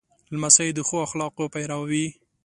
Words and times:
لمسی 0.33 0.69
د 0.73 0.79
ښو 0.87 0.97
اخلاقو 1.07 1.45
پیرو 1.53 1.79
وي. 1.89 2.05